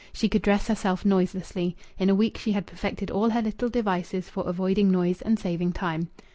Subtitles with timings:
[0.13, 4.27] She could dress herself noiselessly; in a week she had perfected all her little devices
[4.29, 6.09] for avoiding noise and saving time.